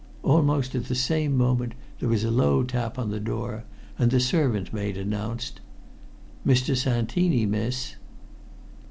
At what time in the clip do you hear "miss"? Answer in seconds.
7.45-7.97